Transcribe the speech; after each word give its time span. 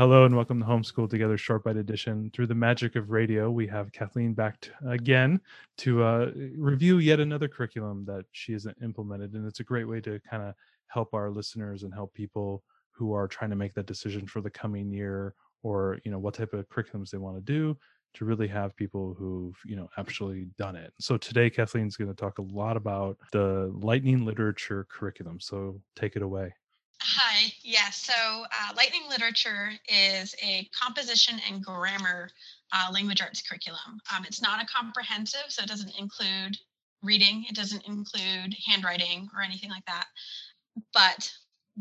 Hello 0.00 0.24
and 0.24 0.34
welcome 0.34 0.60
to 0.60 0.64
Homeschool 0.64 1.10
Together 1.10 1.36
Short 1.36 1.62
Bite 1.62 1.76
Edition. 1.76 2.30
Through 2.32 2.46
the 2.46 2.54
magic 2.54 2.96
of 2.96 3.10
radio, 3.10 3.50
we 3.50 3.66
have 3.66 3.92
Kathleen 3.92 4.32
back 4.32 4.58
t- 4.62 4.70
again 4.88 5.38
to 5.76 6.02
uh, 6.02 6.30
review 6.56 7.00
yet 7.00 7.20
another 7.20 7.48
curriculum 7.48 8.06
that 8.06 8.24
she 8.32 8.54
has 8.54 8.66
implemented, 8.82 9.34
and 9.34 9.46
it's 9.46 9.60
a 9.60 9.62
great 9.62 9.86
way 9.86 10.00
to 10.00 10.18
kind 10.20 10.42
of 10.42 10.54
help 10.86 11.12
our 11.12 11.30
listeners 11.30 11.82
and 11.82 11.92
help 11.92 12.14
people 12.14 12.64
who 12.92 13.12
are 13.12 13.28
trying 13.28 13.50
to 13.50 13.56
make 13.56 13.74
that 13.74 13.84
decision 13.84 14.26
for 14.26 14.40
the 14.40 14.48
coming 14.48 14.90
year, 14.90 15.34
or 15.62 15.98
you 16.02 16.10
know 16.10 16.18
what 16.18 16.32
type 16.32 16.54
of 16.54 16.66
curriculums 16.70 17.10
they 17.10 17.18
want 17.18 17.36
to 17.36 17.42
do. 17.42 17.76
To 18.14 18.24
really 18.24 18.48
have 18.48 18.74
people 18.74 19.14
who've 19.18 19.60
you 19.66 19.76
know 19.76 19.90
actually 19.98 20.46
done 20.56 20.76
it. 20.76 20.94
So 20.98 21.18
today, 21.18 21.50
Kathleen's 21.50 21.98
going 21.98 22.08
to 22.08 22.16
talk 22.16 22.38
a 22.38 22.42
lot 22.42 22.78
about 22.78 23.18
the 23.32 23.70
Lightning 23.74 24.24
Literature 24.24 24.86
curriculum. 24.88 25.40
So 25.40 25.78
take 25.94 26.16
it 26.16 26.22
away. 26.22 26.54
Hi, 27.02 27.52
yeah. 27.62 27.88
So, 27.90 28.12
uh, 28.12 28.74
Lightning 28.76 29.02
Literature 29.08 29.70
is 29.88 30.34
a 30.42 30.68
composition 30.78 31.40
and 31.48 31.64
grammar 31.64 32.28
uh, 32.72 32.90
language 32.92 33.22
arts 33.22 33.42
curriculum. 33.42 34.00
Um, 34.14 34.24
it's 34.26 34.42
not 34.42 34.62
a 34.62 34.66
comprehensive, 34.66 35.44
so 35.48 35.62
it 35.62 35.68
doesn't 35.68 35.98
include 35.98 36.58
reading, 37.02 37.46
it 37.48 37.56
doesn't 37.56 37.86
include 37.86 38.54
handwriting 38.66 39.28
or 39.34 39.42
anything 39.42 39.70
like 39.70 39.84
that. 39.86 40.04
But 40.92 41.32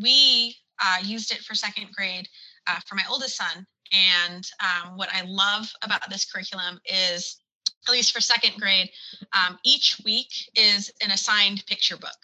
we 0.01 0.55
uh, 0.81 0.97
used 1.03 1.33
it 1.33 1.39
for 1.39 1.53
second 1.53 1.87
grade 1.91 2.27
uh, 2.67 2.79
for 2.87 2.95
my 2.95 3.03
oldest 3.09 3.35
son. 3.35 3.67
And 3.91 4.47
um, 4.63 4.97
what 4.97 5.09
I 5.13 5.23
love 5.25 5.69
about 5.81 6.09
this 6.09 6.31
curriculum 6.31 6.79
is, 6.85 7.41
at 7.87 7.91
least 7.91 8.13
for 8.13 8.21
second 8.21 8.59
grade, 8.59 8.89
um, 9.33 9.57
each 9.65 9.99
week 10.05 10.31
is 10.55 10.91
an 11.03 11.11
assigned 11.11 11.65
picture 11.65 11.97
book. 11.97 12.17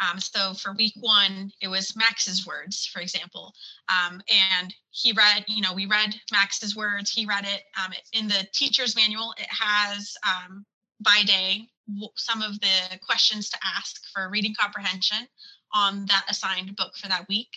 Um, 0.00 0.20
so 0.20 0.54
for 0.54 0.72
week 0.74 0.94
one, 1.00 1.50
it 1.60 1.68
was 1.68 1.96
Max's 1.96 2.46
words, 2.46 2.86
for 2.86 3.00
example. 3.00 3.52
Um, 3.88 4.20
and 4.28 4.74
he 4.90 5.12
read, 5.12 5.44
you 5.48 5.62
know, 5.62 5.72
we 5.74 5.86
read 5.86 6.14
Max's 6.32 6.76
words. 6.76 7.10
He 7.10 7.26
read 7.26 7.44
it 7.44 7.62
um, 7.82 7.92
in 8.12 8.28
the 8.28 8.46
teacher's 8.52 8.96
manual. 8.96 9.34
It 9.38 9.48
has 9.48 10.14
um, 10.26 10.64
by 11.00 11.22
day 11.26 11.68
some 12.16 12.42
of 12.42 12.60
the 12.60 12.98
questions 13.04 13.48
to 13.50 13.58
ask 13.64 14.02
for 14.12 14.28
reading 14.28 14.54
comprehension 14.58 15.28
on 15.74 16.06
that 16.06 16.24
assigned 16.28 16.74
book 16.76 16.96
for 16.96 17.08
that 17.08 17.28
week. 17.28 17.48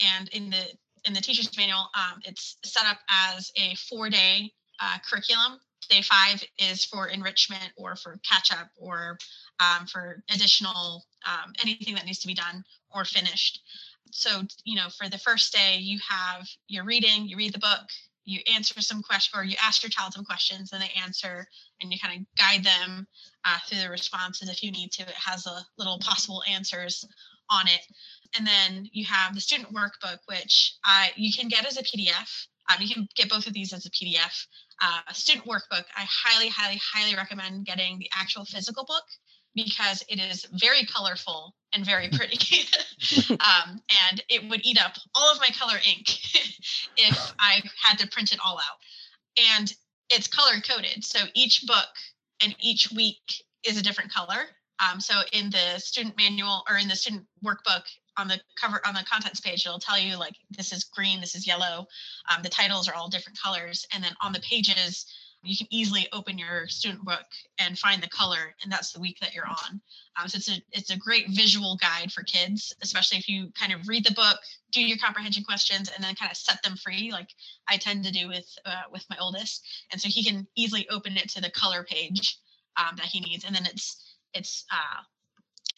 And 0.00 0.28
in 0.28 0.50
the 0.50 0.64
in 1.04 1.12
the 1.12 1.20
teacher's 1.20 1.56
manual, 1.56 1.88
um, 1.94 2.20
it's 2.24 2.56
set 2.64 2.84
up 2.86 2.98
as 3.10 3.50
a 3.56 3.74
four 3.76 4.10
day 4.10 4.52
uh, 4.80 4.98
curriculum. 5.08 5.60
Day 5.88 6.02
five 6.02 6.42
is 6.58 6.84
for 6.84 7.06
enrichment 7.06 7.72
or 7.76 7.96
for 7.96 8.20
catch 8.28 8.52
up 8.52 8.68
or 8.76 9.16
um, 9.60 9.86
for 9.86 10.22
additional 10.30 11.04
um, 11.26 11.52
anything 11.62 11.94
that 11.94 12.06
needs 12.06 12.20
to 12.20 12.26
be 12.26 12.34
done 12.34 12.64
or 12.94 13.04
finished. 13.04 13.62
So, 14.10 14.42
you 14.64 14.76
know, 14.76 14.88
for 14.96 15.08
the 15.08 15.18
first 15.18 15.52
day, 15.52 15.76
you 15.78 15.98
have 16.08 16.48
your 16.66 16.84
reading, 16.84 17.28
you 17.28 17.36
read 17.36 17.52
the 17.52 17.58
book, 17.58 17.88
you 18.24 18.40
answer 18.54 18.80
some 18.80 19.02
question 19.02 19.38
or 19.38 19.44
you 19.44 19.56
ask 19.62 19.82
your 19.82 19.90
child 19.90 20.12
some 20.12 20.24
questions 20.24 20.72
and 20.72 20.82
they 20.82 20.92
answer 21.02 21.46
and 21.80 21.92
you 21.92 21.98
kind 21.98 22.20
of 22.20 22.26
guide 22.36 22.62
them 22.62 23.06
uh, 23.44 23.56
through 23.66 23.80
the 23.80 23.90
responses 23.90 24.50
if 24.50 24.62
you 24.62 24.70
need 24.70 24.92
to. 24.92 25.02
It 25.02 25.14
has 25.14 25.46
a 25.46 25.64
little 25.78 25.98
possible 26.00 26.42
answers 26.48 27.06
on 27.50 27.66
it. 27.68 27.80
And 28.36 28.46
then 28.46 28.86
you 28.92 29.06
have 29.06 29.34
the 29.34 29.40
student 29.40 29.74
workbook, 29.74 30.18
which 30.26 30.74
uh, 30.86 31.06
you 31.16 31.32
can 31.32 31.48
get 31.48 31.66
as 31.66 31.78
a 31.78 31.82
PDF. 31.82 32.46
Um, 32.70 32.82
you 32.82 32.94
can 32.94 33.08
get 33.16 33.30
both 33.30 33.46
of 33.46 33.54
these 33.54 33.72
as 33.72 33.86
a 33.86 33.90
PDF. 33.90 34.46
Uh, 34.82 35.00
a 35.08 35.14
student 35.14 35.46
workbook, 35.46 35.84
I 35.96 36.06
highly, 36.06 36.50
highly, 36.50 36.78
highly 36.92 37.16
recommend 37.16 37.64
getting 37.64 37.98
the 37.98 38.10
actual 38.14 38.44
physical 38.44 38.84
book 38.84 39.04
because 39.64 40.04
it 40.08 40.20
is 40.20 40.46
very 40.52 40.86
colorful 40.86 41.54
and 41.74 41.84
very 41.84 42.08
pretty. 42.12 42.38
um, 43.30 43.80
and 44.10 44.22
it 44.28 44.48
would 44.48 44.64
eat 44.64 44.80
up 44.82 44.92
all 45.14 45.32
of 45.32 45.40
my 45.40 45.48
color 45.58 45.76
ink 45.86 46.08
if 46.96 47.32
I 47.38 47.60
had 47.82 47.98
to 47.98 48.08
print 48.08 48.32
it 48.32 48.38
all 48.44 48.56
out. 48.56 48.78
And 49.56 49.72
it's 50.10 50.28
color 50.28 50.60
coded. 50.60 51.04
So 51.04 51.18
each 51.34 51.64
book 51.66 51.88
and 52.42 52.54
each 52.60 52.90
week 52.92 53.44
is 53.64 53.78
a 53.78 53.82
different 53.82 54.12
color. 54.12 54.46
Um, 54.80 55.00
so 55.00 55.14
in 55.32 55.50
the 55.50 55.78
student 55.78 56.16
manual 56.16 56.62
or 56.70 56.76
in 56.78 56.86
the 56.86 56.94
student 56.94 57.24
workbook 57.44 57.82
on 58.16 58.28
the 58.28 58.40
cover 58.60 58.80
on 58.86 58.94
the 58.94 59.04
contents 59.10 59.40
page, 59.40 59.66
it'll 59.66 59.80
tell 59.80 59.98
you 59.98 60.16
like 60.16 60.34
this 60.50 60.72
is 60.72 60.84
green, 60.84 61.20
this 61.20 61.34
is 61.34 61.46
yellow. 61.46 61.86
Um, 62.30 62.42
the 62.42 62.48
titles 62.48 62.88
are 62.88 62.94
all 62.94 63.08
different 63.08 63.38
colors. 63.40 63.86
And 63.92 64.02
then 64.02 64.12
on 64.22 64.32
the 64.32 64.40
pages, 64.40 65.04
you 65.42 65.56
can 65.56 65.68
easily 65.70 66.08
open 66.12 66.36
your 66.36 66.66
student 66.68 67.04
book 67.04 67.24
and 67.58 67.78
find 67.78 68.02
the 68.02 68.08
color 68.08 68.54
and 68.62 68.72
that's 68.72 68.92
the 68.92 69.00
week 69.00 69.18
that 69.20 69.34
you're 69.34 69.46
on. 69.46 69.80
Um, 70.20 70.28
so 70.28 70.36
it's 70.36 70.50
a 70.50 70.60
it's 70.72 70.90
a 70.90 70.98
great 70.98 71.26
visual 71.30 71.76
guide 71.76 72.12
for 72.12 72.22
kids 72.22 72.74
especially 72.82 73.18
if 73.18 73.28
you 73.28 73.50
kind 73.58 73.72
of 73.72 73.86
read 73.86 74.04
the 74.04 74.14
book 74.14 74.38
do 74.72 74.82
your 74.82 74.98
comprehension 74.98 75.44
questions 75.44 75.90
and 75.94 76.04
then 76.04 76.14
kind 76.14 76.30
of 76.30 76.36
set 76.36 76.62
them 76.62 76.76
free 76.76 77.10
like 77.12 77.28
i 77.68 77.76
tend 77.76 78.04
to 78.04 78.10
do 78.10 78.28
with 78.28 78.46
uh, 78.66 78.82
with 78.92 79.04
my 79.10 79.16
oldest. 79.20 79.66
And 79.92 80.00
so 80.00 80.08
he 80.08 80.24
can 80.24 80.46
easily 80.56 80.88
open 80.90 81.16
it 81.16 81.28
to 81.30 81.40
the 81.40 81.50
color 81.50 81.84
page 81.84 82.38
um, 82.76 82.96
that 82.96 83.06
he 83.06 83.20
needs 83.20 83.44
and 83.44 83.54
then 83.54 83.66
it's 83.66 84.16
it's 84.34 84.64
uh, 84.72 85.02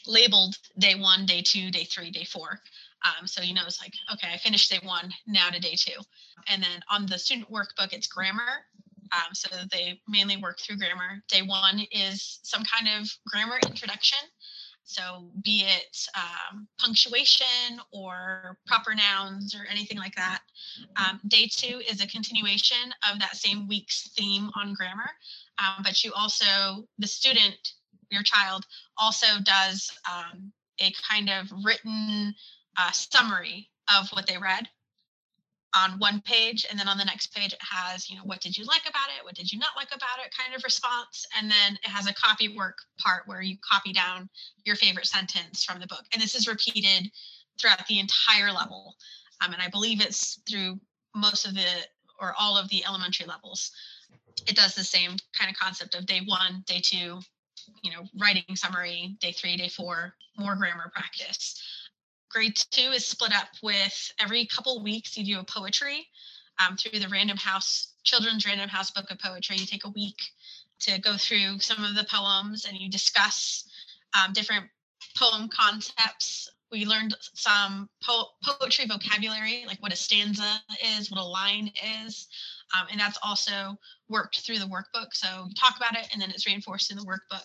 labeled 0.07 0.57
day 0.79 0.95
one 0.95 1.27
day 1.27 1.43
two 1.43 1.71
day 1.71 1.85
three 1.85 2.11
day 2.11 2.25
four. 2.25 2.61
Um, 3.05 3.27
so 3.27 3.43
you 3.43 3.55
know 3.55 3.63
it's 3.67 3.81
like 3.81 3.95
okay 4.13 4.29
i 4.33 4.37
finished 4.37 4.71
day 4.71 4.79
one 4.83 5.13
now 5.27 5.49
to 5.51 5.61
day 5.61 5.75
two. 5.77 6.01
And 6.49 6.63
then 6.63 6.81
on 6.91 7.07
the 7.07 7.19
student 7.19 7.51
workbook 7.51 7.93
it's 7.93 8.07
grammar 8.07 8.67
um, 9.13 9.35
so 9.35 9.49
they 9.71 10.01
mainly 10.09 10.37
work 10.37 10.59
through 10.61 10.77
grammar. 10.77 11.23
Day 11.29 11.43
one 11.43 11.81
is 11.91 12.41
some 12.43 12.63
kind 12.65 12.89
of 13.01 13.11
grammar 13.27 13.59
introduction. 13.67 14.19
So 14.85 15.31
be 15.45 15.65
it 15.65 15.97
um, 16.17 16.67
punctuation 16.81 17.81
or 17.93 18.59
proper 18.67 18.95
nouns 18.95 19.55
or 19.55 19.65
anything 19.71 19.99
like 19.99 20.17
that. 20.17 20.41
Um, 20.97 21.21
day 21.29 21.49
two 21.51 21.81
is 21.89 22.03
a 22.03 22.09
continuation 22.09 22.93
of 23.11 23.21
that 23.21 23.37
same 23.37 23.69
week's 23.69 24.09
theme 24.17 24.51
on 24.57 24.75
grammar. 24.75 25.11
Um, 25.59 25.83
but 25.85 26.03
you 26.03 26.13
also, 26.17 26.89
the 26.99 27.07
student, 27.07 27.57
your 28.11 28.23
child, 28.25 28.67
also 28.99 29.27
does 29.45 29.93
um, 30.11 30.53
a 30.81 30.93
kind 31.09 31.31
of 31.31 31.47
written 31.65 32.35
uh, 32.77 32.91
summary 32.91 33.69
of 33.97 34.09
what 34.11 34.27
they 34.27 34.39
read 34.39 34.69
on 35.75 35.99
one 35.99 36.21
page 36.23 36.67
and 36.69 36.79
then 36.79 36.89
on 36.89 36.99
the 36.99 37.05
next 37.05 37.35
page 37.35 37.53
it 37.53 37.59
has 37.61 38.11
you 38.11 38.17
know 38.17 38.23
what 38.25 38.41
did 38.41 38.57
you 38.57 38.65
like 38.65 38.83
about 38.83 39.09
it 39.17 39.25
what 39.25 39.35
did 39.35 39.51
you 39.53 39.59
not 39.59 39.71
like 39.77 39.89
about 39.89 40.25
it 40.25 40.35
kind 40.37 40.55
of 40.55 40.65
response 40.65 41.27
and 41.39 41.51
then 41.51 41.75
it 41.85 41.89
has 41.89 42.09
a 42.09 42.15
copy 42.15 42.57
work 42.57 42.79
part 42.99 43.23
where 43.27 43.41
you 43.41 43.57
copy 43.69 43.93
down 43.93 44.29
your 44.65 44.77
favorite 44.77 45.07
sentence 45.07 45.65
from 45.65 45.79
the 45.79 45.87
book 45.87 46.05
and 46.13 46.21
this 46.21 46.35
is 46.35 46.49
repeated 46.49 47.11
throughout 47.61 47.87
the 47.87 48.01
entire 48.01 48.53
level 48.53 48.97
um, 49.45 49.53
and 49.53 49.63
i 49.63 49.69
believe 49.69 50.01
it's 50.01 50.41
through 50.49 50.79
most 51.15 51.47
of 51.47 51.55
the 51.55 51.67
or 52.21 52.35
all 52.39 52.57
of 52.57 52.69
the 52.69 52.85
elementary 52.85 53.27
levels. 53.27 53.73
It 54.47 54.55
does 54.55 54.75
the 54.75 54.85
same 54.85 55.17
kind 55.37 55.51
of 55.51 55.57
concept 55.57 55.95
of 55.95 56.07
day 56.07 56.21
one 56.27 56.63
day 56.67 56.81
two 56.83 57.21
you 57.83 57.91
know 57.91 58.05
writing 58.19 58.43
summary 58.55 59.17
day 59.21 59.33
three 59.33 59.57
day 59.57 59.69
four 59.69 60.15
more 60.37 60.57
grammar 60.57 60.91
practice 60.95 61.61
grade 62.31 62.57
two 62.71 62.91
is 62.93 63.05
split 63.05 63.33
up 63.37 63.49
with 63.63 64.13
every 64.21 64.47
couple 64.47 64.83
weeks 64.83 65.17
you 65.19 65.25
do 65.25 65.41
a 65.41 65.45
poetry 65.45 66.07
um, 66.61 66.77
through 66.77 66.99
the 66.99 67.09
random 67.09 67.37
house 67.37 67.95
children's 68.05 68.47
random 68.47 68.69
house 68.69 68.91
book 68.91 69.11
of 69.11 69.19
poetry. 69.19 69.57
You 69.57 69.67
take 69.67 69.85
a 69.85 69.91
week 69.91 70.19
to 70.81 70.99
go 71.01 71.17
through 71.17 71.59
some 71.59 71.85
of 71.85 71.95
the 71.95 72.07
poems 72.11 72.65
and 72.65 72.79
you 72.79 72.89
discuss 72.89 73.65
um, 74.15 74.33
different 74.33 74.65
poem 75.19 75.49
concepts. 75.49 76.51
We 76.73 76.87
learned 76.87 77.17
some 77.35 77.91
po- 78.03 78.31
poetry 78.45 78.87
vocabulary 78.87 79.65
like 79.67 79.83
what 79.83 79.93
a 79.93 79.97
stanza 79.97 80.61
is 80.97 81.11
what 81.11 81.21
a 81.21 81.25
line 81.25 81.73
is 82.05 82.29
um, 82.79 82.87
and 82.91 83.01
that's 83.01 83.19
also 83.25 83.77
worked 84.09 84.41
through 84.41 84.61
the 84.61 84.67
workbook. 84.67 85.13
So 85.13 85.47
you 85.49 85.55
talk 85.55 85.77
about 85.77 85.97
it 85.97 86.09
and 86.13 86.23
then 86.23 86.31
it's 86.31 86.47
reinforced 86.47 86.93
in 86.93 86.97
the 86.97 87.05
workbook. 87.05 87.45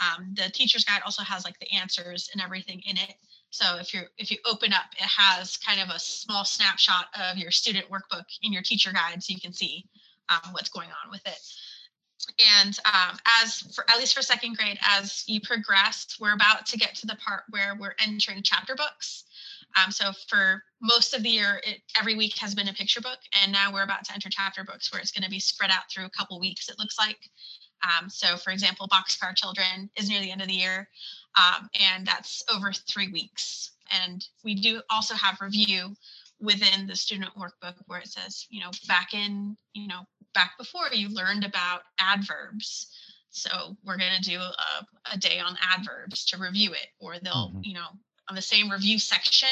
Um, 0.00 0.34
the 0.34 0.50
teacher's 0.50 0.84
guide 0.84 1.00
also 1.04 1.22
has 1.22 1.44
like 1.44 1.58
the 1.58 1.70
answers 1.72 2.28
and 2.32 2.42
everything 2.42 2.82
in 2.86 2.96
it 2.96 3.14
So 3.50 3.76
if 3.78 3.92
you 3.92 4.02
if 4.16 4.30
you 4.30 4.38
open 4.50 4.72
up, 4.72 4.86
it 4.96 5.08
has 5.08 5.56
kind 5.56 5.80
of 5.80 5.94
a 5.94 5.98
small 5.98 6.44
snapshot 6.44 7.06
of 7.30 7.36
your 7.36 7.50
student 7.50 7.86
workbook 7.90 8.24
in 8.42 8.52
your 8.52 8.62
teacher 8.62 8.92
guide, 8.92 9.22
so 9.22 9.32
you 9.32 9.40
can 9.40 9.52
see 9.52 9.84
um, 10.28 10.52
what's 10.52 10.70
going 10.70 10.88
on 11.04 11.10
with 11.10 11.26
it. 11.26 11.38
And 12.60 12.78
um, 12.84 13.16
as 13.42 13.60
for 13.74 13.84
at 13.90 13.98
least 13.98 14.14
for 14.14 14.22
second 14.22 14.56
grade, 14.56 14.78
as 14.82 15.24
you 15.26 15.40
progress, 15.40 16.16
we're 16.20 16.34
about 16.34 16.66
to 16.66 16.78
get 16.78 16.94
to 16.96 17.06
the 17.06 17.16
part 17.16 17.42
where 17.50 17.76
we're 17.78 17.94
entering 17.98 18.42
chapter 18.42 18.74
books. 18.74 19.24
Um, 19.76 19.90
so 19.90 20.12
for 20.28 20.62
most 20.80 21.14
of 21.14 21.22
the 21.22 21.28
year, 21.28 21.60
it, 21.64 21.80
every 21.98 22.16
week 22.16 22.36
has 22.38 22.54
been 22.54 22.68
a 22.68 22.72
picture 22.72 23.00
book, 23.00 23.18
and 23.42 23.52
now 23.52 23.72
we're 23.72 23.84
about 23.84 24.04
to 24.04 24.14
enter 24.14 24.28
chapter 24.30 24.64
books 24.64 24.92
where 24.92 25.00
it's 25.00 25.12
going 25.12 25.24
to 25.24 25.30
be 25.30 25.40
spread 25.40 25.70
out 25.70 25.90
through 25.90 26.06
a 26.06 26.10
couple 26.10 26.38
weeks. 26.40 26.68
It 26.68 26.78
looks 26.78 26.98
like. 26.98 27.18
Um, 27.82 28.10
so, 28.10 28.36
for 28.36 28.50
example, 28.50 28.88
Boxcar 28.88 29.34
Children 29.34 29.90
is 29.96 30.08
near 30.08 30.20
the 30.20 30.30
end 30.30 30.42
of 30.42 30.48
the 30.48 30.54
year, 30.54 30.88
um, 31.36 31.68
and 31.80 32.06
that's 32.06 32.42
over 32.52 32.72
three 32.72 33.08
weeks. 33.08 33.72
And 34.04 34.24
we 34.44 34.54
do 34.54 34.82
also 34.90 35.14
have 35.14 35.40
review 35.40 35.94
within 36.40 36.86
the 36.86 36.96
student 36.96 37.30
workbook 37.36 37.74
where 37.86 38.00
it 38.00 38.08
says, 38.08 38.46
you 38.50 38.60
know, 38.60 38.70
back 38.88 39.12
in, 39.14 39.56
you 39.74 39.88
know, 39.88 40.02
back 40.34 40.52
before 40.58 40.86
you 40.92 41.08
learned 41.08 41.44
about 41.44 41.82
adverbs. 41.98 42.88
So 43.30 43.76
we're 43.84 43.98
going 43.98 44.20
to 44.20 44.30
do 44.30 44.38
a, 44.38 44.86
a, 45.12 45.18
day 45.18 45.38
on 45.38 45.56
adverbs 45.60 46.24
to 46.26 46.38
review 46.38 46.72
it, 46.72 46.88
or 46.98 47.18
they'll, 47.22 47.50
mm-hmm. 47.50 47.60
you 47.62 47.74
know, 47.74 47.86
on 48.28 48.34
the 48.34 48.42
same 48.42 48.70
review 48.70 48.98
section, 48.98 49.48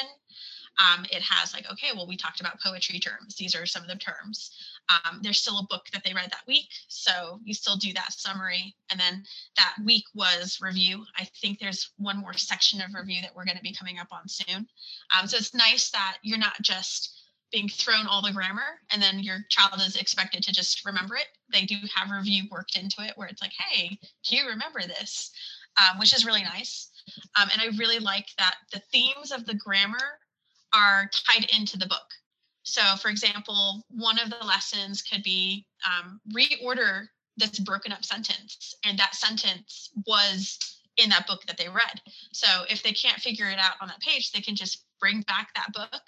um, 0.78 1.04
it 1.10 1.22
has 1.22 1.52
like, 1.52 1.70
okay, 1.70 1.88
well, 1.94 2.06
we 2.06 2.16
talked 2.16 2.40
about 2.40 2.60
poetry 2.60 2.98
terms. 2.98 3.36
These 3.36 3.54
are 3.54 3.66
some 3.66 3.82
of 3.82 3.88
the 3.88 3.96
terms. 3.96 4.50
Um, 4.88 5.20
there's 5.22 5.40
still 5.40 5.58
a 5.58 5.66
book 5.68 5.86
that 5.92 6.02
they 6.04 6.14
read 6.14 6.30
that 6.30 6.46
week. 6.46 6.68
So 6.88 7.40
you 7.44 7.54
still 7.54 7.76
do 7.76 7.92
that 7.92 8.12
summary. 8.12 8.74
And 8.90 8.98
then 8.98 9.24
that 9.56 9.74
week 9.84 10.04
was 10.14 10.58
review. 10.60 11.04
I 11.18 11.24
think 11.40 11.58
there's 11.58 11.90
one 11.98 12.18
more 12.18 12.34
section 12.34 12.80
of 12.80 12.94
review 12.94 13.20
that 13.22 13.34
we're 13.36 13.44
going 13.44 13.56
to 13.56 13.62
be 13.62 13.74
coming 13.74 13.98
up 13.98 14.08
on 14.10 14.28
soon. 14.28 14.66
Um, 15.18 15.26
so 15.26 15.36
it's 15.36 15.54
nice 15.54 15.90
that 15.90 16.16
you're 16.22 16.38
not 16.38 16.60
just 16.62 17.18
being 17.50 17.68
thrown 17.68 18.06
all 18.06 18.22
the 18.22 18.32
grammar 18.32 18.80
and 18.92 19.00
then 19.00 19.20
your 19.20 19.38
child 19.48 19.80
is 19.80 19.96
expected 19.96 20.42
to 20.42 20.52
just 20.52 20.84
remember 20.84 21.16
it. 21.16 21.26
They 21.50 21.64
do 21.64 21.76
have 21.94 22.10
review 22.10 22.44
worked 22.50 22.76
into 22.76 23.02
it 23.02 23.16
where 23.16 23.28
it's 23.28 23.40
like, 23.40 23.52
hey, 23.58 23.98
do 24.24 24.36
you 24.36 24.46
remember 24.46 24.80
this? 24.80 25.30
Um, 25.78 25.98
which 25.98 26.14
is 26.14 26.26
really 26.26 26.42
nice. 26.42 26.90
Um, 27.40 27.48
and 27.52 27.62
I 27.62 27.76
really 27.78 28.00
like 28.00 28.26
that 28.36 28.56
the 28.72 28.82
themes 28.92 29.32
of 29.32 29.46
the 29.46 29.54
grammar 29.54 30.18
are 30.74 31.08
tied 31.12 31.48
into 31.56 31.78
the 31.78 31.86
book. 31.86 32.17
So, 32.68 32.82
for 32.96 33.08
example, 33.08 33.82
one 33.88 34.18
of 34.18 34.28
the 34.28 34.44
lessons 34.44 35.00
could 35.00 35.22
be 35.22 35.64
um, 35.86 36.20
reorder 36.34 37.08
this 37.38 37.58
broken 37.58 37.92
up 37.92 38.04
sentence, 38.04 38.74
and 38.84 38.98
that 38.98 39.14
sentence 39.14 39.90
was 40.06 40.58
in 40.98 41.08
that 41.08 41.26
book 41.26 41.46
that 41.46 41.56
they 41.56 41.68
read. 41.68 42.02
So, 42.32 42.46
if 42.68 42.82
they 42.82 42.92
can't 42.92 43.20
figure 43.20 43.48
it 43.48 43.58
out 43.58 43.76
on 43.80 43.88
that 43.88 44.00
page, 44.00 44.32
they 44.32 44.42
can 44.42 44.54
just 44.54 44.84
bring 45.00 45.22
back 45.22 45.54
that 45.54 45.72
book, 45.72 46.02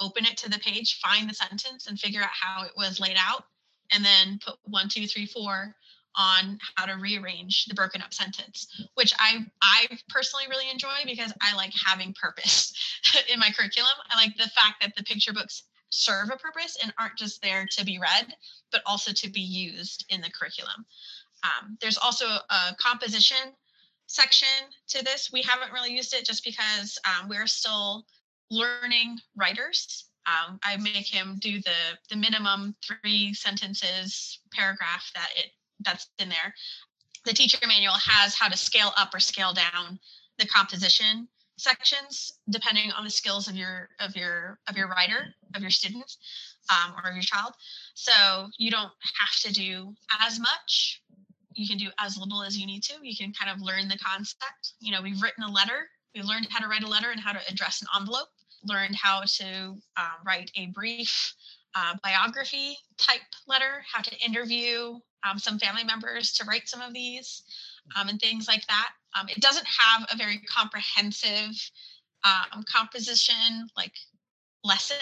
open 0.00 0.24
it 0.24 0.38
to 0.38 0.50
the 0.50 0.58
page, 0.58 1.00
find 1.00 1.28
the 1.28 1.34
sentence, 1.34 1.86
and 1.86 2.00
figure 2.00 2.22
out 2.22 2.30
how 2.32 2.64
it 2.64 2.72
was 2.78 2.98
laid 2.98 3.18
out, 3.18 3.44
and 3.92 4.02
then 4.02 4.38
put 4.42 4.56
one, 4.64 4.88
two, 4.88 5.06
three, 5.06 5.26
four 5.26 5.76
on 6.18 6.58
how 6.76 6.86
to 6.86 6.94
rearrange 6.94 7.66
the 7.66 7.74
broken 7.74 8.00
up 8.00 8.14
sentence 8.14 8.88
which 8.94 9.12
i 9.18 9.44
i 9.60 9.86
personally 10.08 10.46
really 10.48 10.70
enjoy 10.70 10.94
because 11.04 11.30
i 11.42 11.54
like 11.54 11.74
having 11.86 12.14
purpose 12.18 12.72
in 13.30 13.38
my 13.38 13.50
curriculum 13.50 13.92
i 14.08 14.16
like 14.16 14.34
the 14.38 14.48
fact 14.48 14.80
that 14.80 14.94
the 14.96 15.04
picture 15.04 15.34
books 15.34 15.64
serve 15.90 16.30
a 16.32 16.36
purpose 16.36 16.76
and 16.82 16.92
aren't 16.98 17.16
just 17.16 17.42
there 17.42 17.66
to 17.70 17.84
be 17.84 17.98
read 17.98 18.34
but 18.72 18.82
also 18.86 19.12
to 19.12 19.30
be 19.30 19.40
used 19.40 20.04
in 20.08 20.20
the 20.20 20.30
curriculum. 20.30 20.84
Um, 21.44 21.78
there's 21.80 21.98
also 21.98 22.26
a 22.26 22.76
composition 22.78 23.54
section 24.06 24.48
to 24.88 25.04
this. 25.04 25.30
We 25.32 25.42
haven't 25.42 25.72
really 25.72 25.92
used 25.92 26.14
it 26.14 26.24
just 26.24 26.44
because 26.44 26.98
um, 27.04 27.28
we're 27.28 27.46
still 27.46 28.04
learning 28.50 29.18
writers. 29.36 30.06
Um, 30.26 30.58
I 30.64 30.76
make 30.76 31.06
him 31.06 31.36
do 31.40 31.60
the 31.60 31.98
the 32.10 32.16
minimum 32.16 32.74
three 32.84 33.32
sentences 33.32 34.40
paragraph 34.52 35.10
that 35.14 35.28
it 35.36 35.52
that's 35.80 36.08
in 36.18 36.28
there. 36.28 36.54
The 37.24 37.32
teacher 37.32 37.58
manual 37.66 37.94
has 37.94 38.34
how 38.34 38.48
to 38.48 38.56
scale 38.56 38.92
up 38.96 39.14
or 39.14 39.20
scale 39.20 39.52
down 39.52 39.98
the 40.38 40.46
composition 40.46 41.28
sections 41.58 42.32
depending 42.50 42.92
on 42.92 43.04
the 43.04 43.10
skills 43.10 43.48
of 43.48 43.56
your 43.56 43.88
of 44.00 44.14
your 44.14 44.58
of 44.68 44.76
your 44.76 44.88
writer 44.88 45.34
of 45.56 45.62
your 45.62 45.70
students 45.70 46.18
um, 46.70 46.94
or 47.02 47.12
your 47.12 47.22
child. 47.22 47.52
So 47.94 48.48
you 48.58 48.70
don't 48.70 48.92
have 49.20 49.40
to 49.42 49.52
do 49.52 49.94
as 50.26 50.38
much. 50.38 51.02
You 51.54 51.66
can 51.66 51.78
do 51.78 51.88
as 51.98 52.18
little 52.18 52.42
as 52.42 52.58
you 52.58 52.66
need 52.66 52.82
to. 52.84 52.94
You 53.02 53.16
can 53.16 53.32
kind 53.32 53.50
of 53.50 53.62
learn 53.62 53.88
the 53.88 53.98
concept. 53.98 54.74
You 54.80 54.92
know 54.92 55.02
we've 55.02 55.22
written 55.22 55.44
a 55.44 55.50
letter. 55.50 55.88
We've 56.14 56.24
learned 56.24 56.48
how 56.50 56.60
to 56.60 56.68
write 56.68 56.82
a 56.82 56.88
letter 56.88 57.10
and 57.10 57.20
how 57.20 57.32
to 57.32 57.40
address 57.48 57.82
an 57.82 57.88
envelope. 57.98 58.28
Learned 58.64 58.96
how 58.96 59.22
to 59.22 59.76
uh, 59.96 60.14
write 60.24 60.50
a 60.56 60.66
brief 60.66 61.34
uh, 61.74 61.94
biography 62.02 62.76
type 62.96 63.20
letter 63.46 63.84
how 63.92 64.00
to 64.00 64.16
interview 64.24 64.98
um, 65.28 65.38
some 65.38 65.58
family 65.58 65.84
members 65.84 66.32
to 66.32 66.44
write 66.44 66.68
some 66.68 66.80
of 66.80 66.94
these 66.94 67.42
um, 67.96 68.08
and 68.08 68.18
things 68.18 68.48
like 68.48 68.66
that. 68.66 68.90
Um, 69.18 69.28
it 69.28 69.40
doesn't 69.40 69.66
have 69.66 70.06
a 70.12 70.16
very 70.16 70.40
comprehensive 70.48 71.54
um, 72.24 72.64
composition 72.64 73.68
like 73.76 73.92
lesson. 74.64 74.96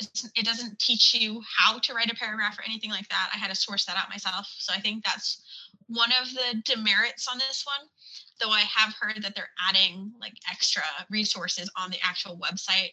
It 0.00 0.44
doesn't 0.44 0.78
teach 0.80 1.14
you 1.14 1.40
how 1.56 1.78
to 1.78 1.94
write 1.94 2.10
a 2.10 2.16
paragraph 2.16 2.58
or 2.58 2.64
anything 2.64 2.90
like 2.90 3.08
that. 3.08 3.30
I 3.32 3.38
had 3.38 3.50
to 3.50 3.54
source 3.54 3.84
that 3.84 3.96
out 3.96 4.10
myself. 4.10 4.46
So 4.58 4.72
I 4.74 4.80
think 4.80 5.04
that's 5.04 5.40
one 5.86 6.10
of 6.20 6.28
the 6.34 6.62
demerits 6.64 7.28
on 7.30 7.38
this 7.38 7.64
one. 7.64 7.88
Though 8.40 8.50
I 8.50 8.62
have 8.62 8.94
heard 9.00 9.22
that 9.22 9.36
they're 9.36 9.50
adding 9.68 10.12
like 10.20 10.34
extra 10.50 10.82
resources 11.10 11.70
on 11.78 11.90
the 11.90 11.98
actual 12.02 12.36
website 12.38 12.90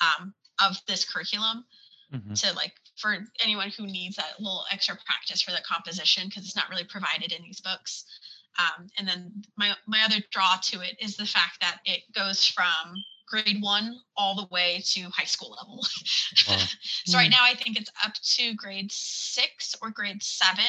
um, 0.00 0.34
of 0.60 0.76
this 0.88 1.04
curriculum 1.08 1.64
mm-hmm. 2.12 2.34
to 2.34 2.52
like 2.54 2.72
for 2.96 3.18
anyone 3.42 3.70
who 3.70 3.86
needs 3.86 4.16
that 4.16 4.38
little 4.38 4.64
extra 4.70 4.96
practice 5.06 5.42
for 5.42 5.52
the 5.52 5.62
composition 5.66 6.28
because 6.28 6.44
it's 6.44 6.56
not 6.56 6.68
really 6.68 6.84
provided 6.84 7.32
in 7.32 7.42
these 7.42 7.60
books. 7.60 8.04
Um, 8.58 8.88
and 8.98 9.08
then 9.08 9.42
my 9.56 9.74
my 9.86 10.02
other 10.04 10.22
draw 10.30 10.56
to 10.62 10.80
it 10.80 10.96
is 11.00 11.16
the 11.16 11.26
fact 11.26 11.60
that 11.60 11.78
it 11.84 12.02
goes 12.14 12.46
from 12.46 12.94
grade 13.32 13.62
one 13.62 13.98
all 14.14 14.36
the 14.36 14.46
way 14.50 14.82
to 14.84 15.08
high 15.10 15.24
school 15.24 15.56
level. 15.58 15.84
Wow. 16.48 16.56
so 17.04 17.18
right 17.18 17.28
mm. 17.28 17.32
now 17.32 17.44
I 17.44 17.54
think 17.54 17.78
it's 17.78 17.90
up 18.04 18.14
to 18.14 18.54
grade 18.54 18.90
six 18.90 19.76
or 19.80 19.90
grade 19.90 20.22
seven. 20.22 20.64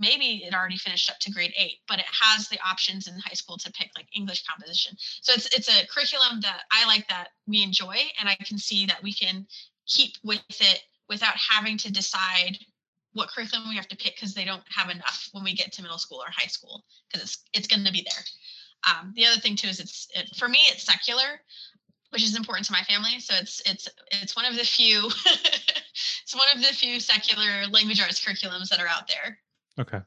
Maybe 0.00 0.42
it 0.44 0.52
already 0.52 0.76
finished 0.76 1.08
up 1.08 1.20
to 1.20 1.30
grade 1.30 1.52
eight, 1.56 1.78
but 1.86 2.00
it 2.00 2.06
has 2.10 2.48
the 2.48 2.58
options 2.66 3.06
in 3.06 3.14
high 3.20 3.34
school 3.34 3.56
to 3.58 3.70
pick 3.70 3.90
like 3.94 4.06
English 4.16 4.44
composition. 4.44 4.96
So 5.20 5.32
it's 5.32 5.46
it's 5.54 5.68
a 5.68 5.86
curriculum 5.86 6.40
that 6.40 6.62
I 6.72 6.86
like 6.86 7.06
that 7.08 7.28
we 7.46 7.62
enjoy, 7.62 7.96
and 8.18 8.28
I 8.28 8.34
can 8.36 8.58
see 8.58 8.86
that 8.86 9.02
we 9.02 9.12
can 9.12 9.46
keep 9.86 10.14
with 10.24 10.40
it 10.48 10.82
without 11.08 11.36
having 11.36 11.76
to 11.78 11.92
decide 11.92 12.58
what 13.12 13.28
curriculum 13.28 13.68
we 13.68 13.76
have 13.76 13.88
to 13.88 13.96
pick 13.96 14.16
because 14.16 14.34
they 14.34 14.44
don't 14.44 14.62
have 14.68 14.90
enough 14.90 15.28
when 15.32 15.44
we 15.44 15.54
get 15.54 15.72
to 15.72 15.82
middle 15.82 15.98
school 15.98 16.18
or 16.18 16.30
high 16.30 16.48
school 16.48 16.84
because 17.06 17.22
it's 17.22 17.38
it's 17.52 17.68
going 17.68 17.84
to 17.84 17.92
be 17.92 18.04
there. 18.10 18.24
Um, 18.86 19.12
the 19.16 19.26
other 19.26 19.40
thing 19.40 19.56
too 19.56 19.68
is 19.68 19.80
it's 19.80 20.08
it, 20.14 20.34
for 20.36 20.48
me 20.48 20.58
it's 20.68 20.84
secular, 20.84 21.40
which 22.10 22.22
is 22.22 22.36
important 22.36 22.66
to 22.66 22.72
my 22.72 22.82
family. 22.82 23.18
So 23.20 23.34
it's 23.36 23.60
it's 23.66 23.88
it's 24.10 24.36
one 24.36 24.44
of 24.44 24.56
the 24.56 24.64
few 24.64 25.06
it's 26.22 26.34
one 26.34 26.46
of 26.54 26.60
the 26.60 26.68
few 26.68 27.00
secular 27.00 27.66
language 27.70 28.00
arts 28.00 28.24
curriculums 28.24 28.68
that 28.68 28.80
are 28.80 28.88
out 28.88 29.08
there. 29.08 29.38
Okay, 29.78 30.00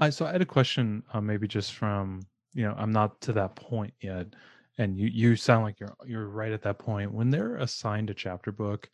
uh, 0.00 0.10
so 0.10 0.26
I 0.26 0.32
had 0.32 0.42
a 0.42 0.46
question, 0.46 1.02
uh, 1.12 1.20
maybe 1.20 1.46
just 1.46 1.74
from 1.74 2.20
you 2.54 2.64
know 2.64 2.74
I'm 2.76 2.92
not 2.92 3.20
to 3.22 3.32
that 3.34 3.56
point 3.56 3.94
yet, 4.00 4.26
and 4.78 4.96
you 4.96 5.08
you 5.08 5.36
sound 5.36 5.64
like 5.64 5.80
you're 5.80 5.94
you're 6.06 6.28
right 6.28 6.52
at 6.52 6.62
that 6.62 6.78
point 6.78 7.12
when 7.12 7.30
they're 7.30 7.56
assigned 7.56 8.10
a 8.10 8.14
chapter 8.14 8.52
book 8.52 8.88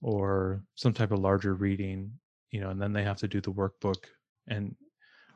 or 0.00 0.62
some 0.74 0.92
type 0.92 1.12
of 1.12 1.20
larger 1.20 1.54
reading 1.54 2.10
you 2.50 2.60
know 2.60 2.70
and 2.70 2.80
then 2.80 2.92
they 2.92 3.02
have 3.02 3.16
to 3.16 3.28
do 3.28 3.40
the 3.40 3.50
workbook 3.50 4.04
and 4.48 4.74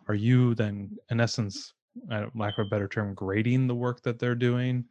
are 0.09 0.15
you 0.15 0.55
then 0.55 0.91
in 1.11 1.21
essence 1.21 1.73
lack 2.35 2.59
of 2.59 2.67
a 2.67 2.71
better 2.71 2.89
term 2.89 3.15
grading 3.15 3.67
the 3.67 3.75
work 3.75 4.03
that 4.03 4.19
they're 4.19 4.35
doing. 4.35 4.85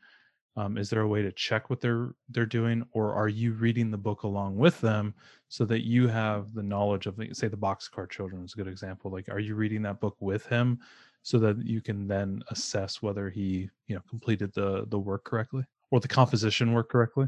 Um, 0.58 0.78
is 0.78 0.90
there 0.90 1.02
a 1.02 1.08
way 1.08 1.22
to 1.22 1.32
check 1.34 1.70
what 1.70 1.82
they're 1.82 2.16
they're 2.30 2.46
doing? 2.46 2.86
Or 2.92 3.14
are 3.14 3.28
you 3.28 3.54
reading 3.54 3.92
the 3.92 3.98
book 3.98 4.24
along 4.24 4.56
with 4.56 4.80
them 4.82 5.14
so 5.50 5.66
that 5.66 5.86
you 5.86 6.08
have 6.08 6.54
the 6.54 6.64
knowledge 6.64 7.08
of 7.08 7.20
say 7.34 7.48
the 7.48 7.58
boxcar 7.58 8.10
children 8.10 8.44
is 8.44 8.54
a 8.54 8.58
good 8.58 8.68
example. 8.68 9.12
Like 9.12 9.30
are 9.30 9.40
you 9.40 9.56
reading 9.56 9.82
that 9.84 10.00
book 10.00 10.16
with 10.20 10.46
him 10.46 10.80
so 11.24 11.40
that 11.40 11.58
you 11.66 11.82
can 11.82 12.08
then 12.08 12.42
assess 12.52 13.02
whether 13.02 13.30
he 13.30 13.70
you 13.88 13.96
know 13.96 14.02
completed 14.10 14.54
the 14.54 14.86
the 14.90 15.00
work 15.00 15.24
correctly 15.26 15.64
or 15.92 16.00
the 16.00 16.08
composition 16.08 16.72
work 16.72 16.90
correctly 16.90 17.28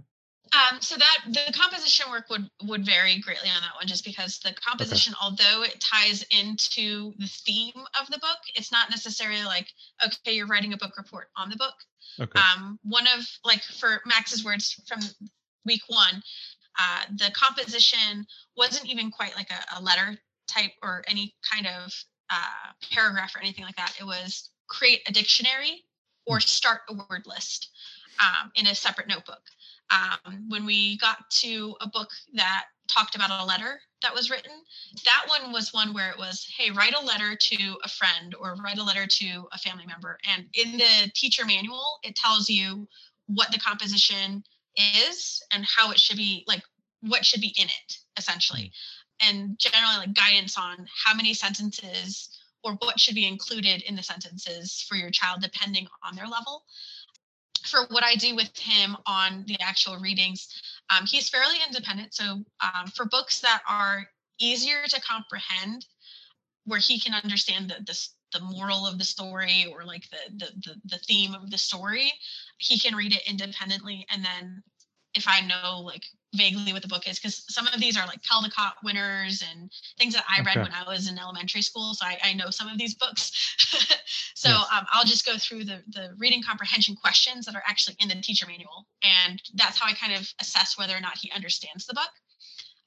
um, 0.54 0.82
so 0.82 0.96
that 0.96 1.18
the 1.28 1.54
composition 1.54 2.10
work 2.10 2.30
would 2.30 2.50
would 2.64 2.86
vary 2.86 3.20
greatly 3.20 3.50
on 3.50 3.62
that 3.62 3.76
one, 3.80 3.88
just 3.88 4.06
because 4.06 4.40
the 4.40 4.54
composition, 4.54 5.14
okay. 5.14 5.20
although 5.22 5.64
it 5.64 5.80
ties 5.80 6.24
into 6.32 7.14
the 7.18 7.28
theme 7.28 7.74
of 8.00 8.08
the 8.08 8.18
book, 8.20 8.38
it's 8.56 8.72
not 8.72 8.90
necessarily 8.90 9.44
like 9.44 9.68
okay, 10.06 10.34
you're 10.34 10.48
writing 10.48 10.74
a 10.74 10.78
book 10.78 10.98
report 10.98 11.30
on 11.36 11.50
the 11.50 11.56
book. 11.56 11.76
Okay. 12.20 12.40
Um, 12.40 12.80
one 12.84 13.06
of 13.08 13.28
like 13.44 13.64
for 13.64 14.02
Max's 14.06 14.44
words 14.44 14.80
from 14.88 15.00
week 15.66 15.82
one, 15.88 16.22
uh, 16.80 17.04
the 17.16 17.32
composition 17.34 18.26
wasn't 18.56 18.88
even 18.88 19.12
quite 19.12 19.36
like 19.36 19.52
a, 19.52 19.80
a 19.80 19.82
letter 19.82 20.18
type 20.48 20.72
or 20.82 21.04
any 21.08 21.36
kind 21.52 21.68
of 21.68 21.94
uh, 22.30 22.72
paragraph 22.94 23.36
or 23.36 23.42
anything 23.42 23.66
like 23.66 23.76
that. 23.76 23.94
It 24.00 24.06
was 24.06 24.50
create 24.68 25.02
a 25.08 25.12
dictionary 25.12 25.84
or 26.26 26.38
hmm. 26.38 26.42
start 26.42 26.82
a 26.90 26.94
word 26.94 27.24
list. 27.26 27.70
um, 28.20 28.52
in 28.56 28.68
a 28.68 28.76
separate 28.76 29.08
notebook. 29.08 29.42
Um, 29.90 30.46
when 30.50 30.66
we 30.66 30.98
got 30.98 31.30
to 31.42 31.76
a 31.82 31.88
book 31.88 32.10
that 32.34 32.66
talked 32.88 33.16
about 33.16 33.32
a 33.32 33.46
letter 33.46 33.80
that 34.02 34.14
was 34.14 34.30
written, 34.30 34.52
that 35.06 35.26
one 35.28 35.52
was 35.52 35.74
one 35.74 35.94
where 35.94 36.10
it 36.10 36.18
was, 36.18 36.48
hey, 36.58 36.72
write 36.72 36.96
a 36.96 37.06
letter 37.06 37.36
to 37.36 37.78
a 37.84 37.90
friend 37.90 38.36
or 38.40 38.56
write 38.64 38.78
a 38.78 38.84
letter 38.84 39.08
to 39.08 39.48
a 39.52 39.58
family 39.58 39.86
member. 39.86 40.18
And 40.28 40.46
in 40.54 40.78
the 40.78 41.12
teacher 41.14 41.46
manual, 41.46 42.00
it 42.04 42.16
tells 42.16 42.50
you 42.50 42.88
what 43.28 43.52
the 43.52 43.60
composition 43.60 44.44
is 45.04 45.42
and 45.52 45.66
how 45.66 45.92
it 45.92 46.00
should 46.00 46.18
be, 46.18 46.44
like 46.48 46.64
what 47.02 47.26
should 47.26 47.42
be 47.42 47.54
in 47.58 47.68
it, 47.68 47.98
essentially. 48.18 48.72
And 49.22 49.58
generally, 49.58 49.98
like 49.98 50.14
guidance 50.14 50.58
on 50.58 50.88
how 51.06 51.16
many 51.16 51.34
sentences 51.34 52.30
or 52.64 52.74
what 52.74 53.00
should 53.00 53.16
be 53.16 53.28
included 53.28 53.82
in 53.84 53.96
the 53.96 54.04
sentences 54.04 54.86
for 54.88 54.96
your 54.96 55.10
child, 55.10 55.42
depending 55.42 55.88
on 56.04 56.16
their 56.16 56.28
level 56.28 56.64
for 57.68 57.86
what 57.90 58.04
I 58.04 58.16
do 58.16 58.36
with 58.36 58.58
him 58.58 58.98
on 59.06 59.44
the 59.48 59.58
actual 59.62 59.98
readings, 59.98 60.48
um, 60.90 61.06
he's 61.06 61.30
fairly 61.30 61.58
independent. 61.66 62.14
So 62.14 62.44
um, 62.62 62.88
for 62.96 63.06
books 63.06 63.40
that 63.42 63.62
are 63.70 64.08
easier 64.40 64.84
to 64.88 65.02
comprehend, 65.02 65.86
where 66.66 66.80
he 66.80 67.00
can 67.00 67.14
understand 67.14 67.70
the, 67.70 67.84
the 67.86 68.08
the 68.34 68.44
moral 68.44 68.86
of 68.86 68.98
the 68.98 69.06
story 69.06 69.66
or 69.72 69.86
like 69.86 70.04
the, 70.10 70.46
the 70.46 70.52
the 70.66 70.76
the 70.86 70.98
theme 71.00 71.34
of 71.34 71.50
the 71.50 71.58
story, 71.58 72.12
he 72.58 72.78
can 72.78 72.96
read 72.96 73.14
it 73.14 73.28
independently. 73.28 74.06
And 74.12 74.24
then 74.24 74.64
if 75.14 75.28
I 75.28 75.42
know 75.42 75.80
like 75.80 76.04
vaguely 76.34 76.74
what 76.74 76.82
the 76.82 76.88
book 76.88 77.08
is 77.08 77.20
because 77.20 77.44
some 77.48 77.68
of 77.68 77.80
these 77.80 77.98
are 77.98 78.06
like 78.06 78.22
Caldecott 78.22 78.74
winners 78.84 79.44
and 79.50 79.72
things 79.98 80.14
that 80.14 80.26
I 80.30 80.42
read 80.42 80.58
when 80.58 80.72
I 80.72 80.84
was 80.88 81.10
in 81.10 81.18
elementary 81.18 81.62
school. 81.62 81.94
So 81.94 82.06
I, 82.06 82.18
I 82.24 82.34
know 82.34 82.50
some 82.50 82.68
of 82.68 82.78
these 82.78 82.96
books. 82.96 83.32
so 84.36 84.50
yes. 84.50 84.68
um, 84.74 84.86
I'll 84.92 85.06
just 85.06 85.26
go 85.26 85.38
through 85.38 85.64
the, 85.64 85.82
the 85.90 86.14
reading 86.18 86.44
comprehension 86.44 86.96
questions 86.96 87.46
that 87.46 87.56
are 87.56 87.64
actually 87.68 87.96
in 88.00 88.10
the 88.10 88.16
teacher 88.16 88.46
manual. 88.46 88.88
And 89.04 89.42
that's 89.56 89.80
how 89.80 89.88
I 89.88 89.94
kind 89.94 90.14
of 90.14 90.28
assess 90.42 90.78
whether 90.78 90.96
or 90.96 91.02
not 91.02 91.18
he 91.18 91.32
understands 91.32 91.86
the 91.86 91.94
book. 91.94 92.12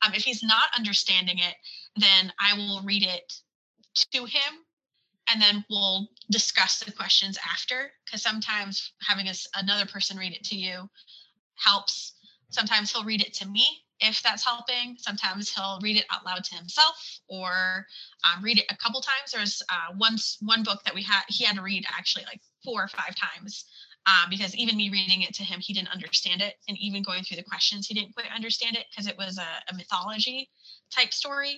Um, 0.04 0.14
if 0.14 0.22
he's 0.22 0.42
not 0.42 0.68
understanding 0.76 1.38
it, 1.38 1.54
then 1.96 2.32
I 2.40 2.54
will 2.56 2.82
read 2.84 3.02
it 3.02 3.32
to 4.12 4.24
him 4.24 4.64
and 5.32 5.40
then 5.40 5.64
we'll 5.70 6.08
discuss 6.30 6.80
the 6.80 6.92
questions 6.92 7.38
after 7.50 7.92
because 8.04 8.22
sometimes 8.22 8.92
having 9.06 9.28
a, 9.28 9.34
another 9.56 9.86
person 9.86 10.16
read 10.16 10.32
it 10.32 10.44
to 10.44 10.56
you 10.56 10.88
helps 11.56 12.14
Sometimes 12.50 12.92
he'll 12.92 13.04
read 13.04 13.22
it 13.22 13.34
to 13.34 13.48
me 13.48 13.66
if 14.00 14.22
that's 14.22 14.44
helping. 14.44 14.96
Sometimes 14.98 15.50
he'll 15.50 15.78
read 15.82 15.96
it 15.96 16.04
out 16.10 16.24
loud 16.24 16.44
to 16.44 16.54
himself 16.54 17.20
or 17.28 17.86
um, 18.24 18.42
read 18.42 18.58
it 18.58 18.66
a 18.70 18.76
couple 18.76 19.00
times. 19.00 19.32
There's 19.32 19.62
uh, 19.70 19.94
once 19.98 20.38
one 20.40 20.62
book 20.62 20.82
that 20.84 20.94
we 20.94 21.02
had 21.02 21.22
he 21.28 21.44
had 21.44 21.56
to 21.56 21.62
read 21.62 21.84
actually 21.88 22.24
like 22.24 22.40
four 22.64 22.82
or 22.82 22.88
five 22.88 23.14
times 23.14 23.64
uh, 24.06 24.26
because 24.30 24.54
even 24.56 24.76
me 24.76 24.90
reading 24.90 25.22
it 25.22 25.34
to 25.34 25.42
him, 25.42 25.60
he 25.60 25.72
didn't 25.72 25.92
understand 25.92 26.40
it, 26.40 26.54
and 26.68 26.78
even 26.78 27.02
going 27.02 27.22
through 27.22 27.36
the 27.36 27.42
questions, 27.42 27.86
he 27.86 27.94
didn't 27.94 28.14
quite 28.14 28.26
understand 28.34 28.76
it 28.76 28.86
because 28.90 29.06
it 29.06 29.16
was 29.16 29.38
a, 29.38 29.72
a, 29.72 29.76
mythology 29.76 30.48
type 30.90 31.12
story, 31.12 31.50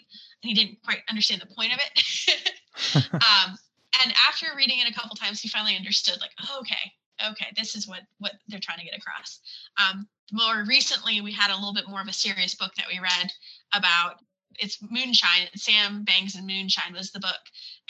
and 0.42 0.48
he 0.48 0.54
didn't 0.54 0.82
quite 0.84 0.98
understand 1.08 1.40
the 1.40 1.54
point 1.54 1.72
of 1.72 1.78
it. 1.78 3.02
um, 3.14 3.56
and 4.02 4.12
after 4.28 4.46
reading 4.56 4.80
it 4.80 4.90
a 4.90 4.94
couple 4.94 5.14
times, 5.14 5.40
he 5.40 5.48
finally 5.48 5.76
understood, 5.76 6.18
like, 6.20 6.32
oh, 6.42 6.58
okay, 6.60 7.30
okay, 7.30 7.46
this 7.56 7.76
is 7.76 7.86
what 7.86 8.00
what 8.18 8.32
they're 8.48 8.60
trying 8.60 8.78
to 8.78 8.84
get 8.84 8.98
across. 8.98 9.40
Um, 9.78 10.08
more 10.32 10.64
recently, 10.66 11.20
we 11.20 11.32
had 11.32 11.50
a 11.50 11.54
little 11.54 11.74
bit 11.74 11.88
more 11.88 12.00
of 12.00 12.08
a 12.08 12.12
serious 12.12 12.54
book 12.54 12.74
that 12.76 12.88
we 12.88 12.98
read 12.98 13.30
about 13.74 14.16
it's 14.58 14.78
moonshine. 14.90 15.48
Sam 15.54 16.04
Bangs 16.04 16.34
and 16.34 16.46
Moonshine 16.46 16.92
was 16.92 17.10
the 17.10 17.20
book, 17.20 17.40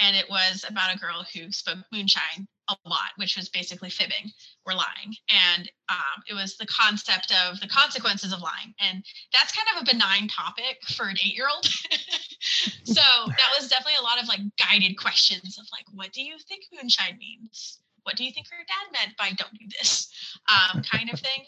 and 0.00 0.16
it 0.16 0.28
was 0.28 0.64
about 0.68 0.94
a 0.94 0.98
girl 0.98 1.24
who 1.34 1.50
spoke 1.52 1.78
moonshine 1.92 2.46
a 2.68 2.76
lot, 2.86 3.10
which 3.16 3.36
was 3.36 3.48
basically 3.48 3.90
fibbing 3.90 4.30
or 4.64 4.74
lying. 4.74 5.14
And 5.30 5.70
um, 5.88 6.22
it 6.28 6.34
was 6.34 6.56
the 6.56 6.66
concept 6.66 7.32
of 7.48 7.60
the 7.60 7.68
consequences 7.68 8.32
of 8.32 8.40
lying, 8.40 8.74
and 8.80 9.04
that's 9.32 9.54
kind 9.54 9.68
of 9.76 9.82
a 9.82 9.92
benign 9.92 10.28
topic 10.28 10.78
for 10.88 11.08
an 11.08 11.16
eight-year-old. 11.24 11.66
so 12.84 13.02
that 13.26 13.52
was 13.58 13.68
definitely 13.68 13.98
a 14.00 14.04
lot 14.04 14.22
of 14.22 14.28
like 14.28 14.40
guided 14.56 14.96
questions 14.96 15.58
of 15.58 15.66
like, 15.72 15.86
what 15.92 16.12
do 16.12 16.22
you 16.22 16.36
think 16.48 16.64
moonshine 16.72 17.18
means? 17.18 17.78
What 18.04 18.16
do 18.16 18.24
you 18.24 18.32
think 18.32 18.46
your 18.50 18.60
dad 18.66 18.92
meant 18.92 19.16
by 19.16 19.30
don't 19.36 19.58
do 19.58 19.66
this? 19.80 20.08
Um, 20.50 20.82
kind 20.82 21.12
of 21.12 21.20
thing. 21.20 21.44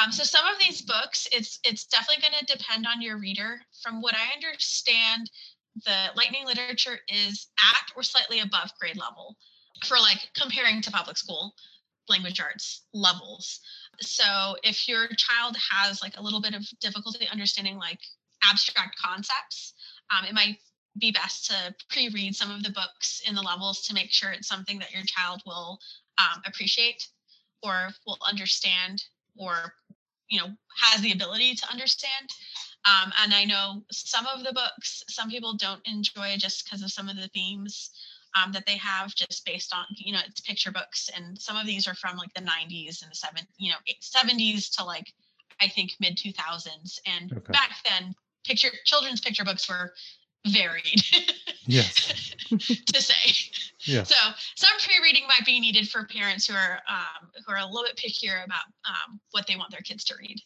Um, 0.00 0.12
so 0.12 0.22
some 0.22 0.46
of 0.46 0.58
these 0.58 0.82
books 0.82 1.26
it's 1.32 1.58
it's 1.64 1.86
definitely 1.86 2.22
going 2.22 2.38
to 2.38 2.56
depend 2.56 2.86
on 2.86 3.02
your 3.02 3.18
reader. 3.18 3.60
From 3.82 4.00
what 4.00 4.14
i 4.14 4.34
understand 4.34 5.30
the 5.84 6.08
lightning 6.16 6.46
literature 6.46 6.98
is 7.08 7.48
at 7.58 7.90
or 7.96 8.02
slightly 8.02 8.40
above 8.40 8.70
grade 8.80 8.96
level 8.96 9.36
for 9.84 9.98
like 9.98 10.30
comparing 10.34 10.80
to 10.80 10.90
public 10.90 11.18
school 11.18 11.54
language 12.08 12.40
arts 12.40 12.84
levels. 12.94 13.60
So 14.00 14.56
if 14.62 14.88
your 14.88 15.08
child 15.16 15.56
has 15.72 16.00
like 16.02 16.14
a 16.16 16.22
little 16.22 16.40
bit 16.40 16.54
of 16.54 16.64
difficulty 16.80 17.28
understanding 17.30 17.76
like 17.76 18.00
abstract 18.44 18.96
concepts 19.02 19.74
um, 20.10 20.24
it 20.24 20.34
might 20.34 20.58
be 20.98 21.10
best 21.10 21.46
to 21.46 21.74
pre-read 21.90 22.34
some 22.34 22.50
of 22.50 22.62
the 22.62 22.70
books 22.70 23.22
in 23.26 23.34
the 23.34 23.42
levels 23.42 23.82
to 23.82 23.94
make 23.94 24.10
sure 24.10 24.30
it's 24.30 24.48
something 24.48 24.78
that 24.78 24.92
your 24.92 25.02
child 25.04 25.42
will 25.46 25.78
um, 26.18 26.42
appreciate 26.46 27.06
or 27.62 27.88
will 28.06 28.18
understand 28.26 29.04
or 29.36 29.74
you 30.28 30.40
know 30.40 30.48
has 30.82 31.00
the 31.02 31.12
ability 31.12 31.54
to 31.54 31.70
understand. 31.70 32.30
Um, 32.84 33.12
and 33.20 33.34
i 33.34 33.44
know 33.44 33.82
some 33.90 34.26
of 34.26 34.44
the 34.44 34.52
books 34.52 35.02
some 35.08 35.28
people 35.28 35.54
don't 35.54 35.80
enjoy 35.86 36.36
just 36.38 36.64
because 36.64 36.82
of 36.82 36.92
some 36.92 37.08
of 37.08 37.16
the 37.16 37.28
themes 37.28 37.90
um, 38.36 38.52
that 38.52 38.66
they 38.66 38.76
have 38.76 39.14
just 39.14 39.44
based 39.44 39.74
on 39.74 39.84
you 39.96 40.12
know 40.12 40.20
it's 40.26 40.40
picture 40.40 40.70
books. 40.70 41.10
And 41.14 41.38
some 41.38 41.56
of 41.56 41.66
these 41.66 41.88
are 41.88 41.94
from 41.94 42.16
like 42.16 42.32
the 42.34 42.40
90s 42.40 43.02
and 43.02 43.10
the 43.10 43.14
seven 43.14 43.46
you 43.58 43.70
know 43.70 43.76
70s 44.00 44.74
to 44.76 44.84
like 44.84 45.12
i 45.60 45.68
think 45.68 45.92
mid 46.00 46.16
2000s 46.16 46.98
and 47.06 47.32
okay. 47.32 47.52
back 47.52 47.70
then 47.88 48.14
picture 48.44 48.68
children's 48.84 49.20
picture 49.20 49.44
books 49.44 49.68
were 49.68 49.92
varied. 50.46 51.02
yes. 51.66 52.34
to 52.48 53.02
say. 53.02 53.50
Yes. 53.80 54.08
So 54.08 54.16
some 54.54 54.70
pre-reading 54.84 55.24
might 55.28 55.44
be 55.46 55.60
needed 55.60 55.88
for 55.88 56.04
parents 56.06 56.46
who 56.46 56.54
are 56.54 56.80
um, 56.88 57.30
who 57.44 57.52
are 57.52 57.58
a 57.58 57.66
little 57.66 57.84
bit 57.84 57.96
pickier 57.96 58.44
about 58.44 58.64
um, 58.84 59.20
what 59.30 59.46
they 59.46 59.56
want 59.56 59.70
their 59.70 59.80
kids 59.80 60.04
to 60.04 60.14
read. 60.18 60.40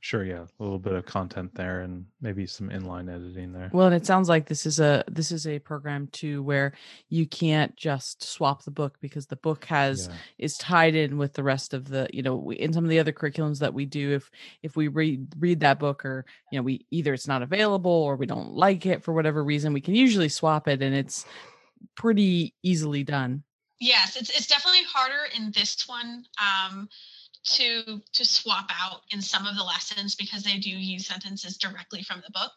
Sure, 0.00 0.24
yeah, 0.24 0.44
a 0.58 0.62
little 0.62 0.78
bit 0.78 0.92
of 0.92 1.06
content 1.06 1.54
there, 1.54 1.80
and 1.80 2.06
maybe 2.20 2.46
some 2.46 2.68
inline 2.70 3.12
editing 3.12 3.52
there. 3.52 3.70
Well, 3.72 3.86
and 3.86 3.94
it 3.94 4.06
sounds 4.06 4.28
like 4.28 4.46
this 4.46 4.66
is 4.66 4.80
a 4.80 5.04
this 5.10 5.32
is 5.32 5.46
a 5.46 5.58
program 5.58 6.08
too 6.12 6.42
where 6.42 6.74
you 7.08 7.26
can't 7.26 7.74
just 7.76 8.22
swap 8.22 8.64
the 8.64 8.70
book 8.70 8.96
because 9.00 9.26
the 9.26 9.36
book 9.36 9.64
has 9.66 10.08
yeah. 10.08 10.16
is 10.38 10.56
tied 10.56 10.94
in 10.94 11.16
with 11.16 11.32
the 11.32 11.42
rest 11.42 11.74
of 11.74 11.88
the 11.88 12.08
you 12.12 12.22
know 12.22 12.52
in 12.52 12.72
some 12.72 12.84
of 12.84 12.90
the 12.90 12.98
other 12.98 13.12
curriculums 13.12 13.60
that 13.60 13.74
we 13.74 13.86
do. 13.86 14.12
If 14.12 14.30
if 14.62 14.76
we 14.76 14.88
read 14.88 15.26
read 15.38 15.60
that 15.60 15.78
book 15.78 16.04
or 16.04 16.24
you 16.52 16.58
know 16.58 16.62
we 16.62 16.86
either 16.90 17.14
it's 17.14 17.28
not 17.28 17.42
available 17.42 17.90
or 17.90 18.16
we 18.16 18.26
don't 18.26 18.52
like 18.52 18.86
it 18.86 19.02
for 19.02 19.12
whatever 19.12 19.42
reason, 19.42 19.72
we 19.72 19.80
can 19.80 19.94
usually 19.94 20.28
swap 20.28 20.68
it, 20.68 20.82
and 20.82 20.94
it's 20.94 21.24
pretty 21.96 22.54
easily 22.62 23.04
done. 23.04 23.42
Yes, 23.80 24.16
it's 24.16 24.30
it's 24.30 24.46
definitely 24.46 24.84
harder 24.88 25.28
in 25.36 25.50
this 25.50 25.88
one. 25.88 26.24
Um, 26.40 26.88
to 27.44 28.00
to 28.12 28.24
swap 28.24 28.70
out 28.70 29.02
in 29.10 29.20
some 29.20 29.46
of 29.46 29.56
the 29.56 29.62
lessons 29.62 30.14
because 30.14 30.42
they 30.42 30.58
do 30.58 30.70
use 30.70 31.06
sentences 31.06 31.56
directly 31.56 32.02
from 32.02 32.22
the 32.24 32.32
book. 32.32 32.52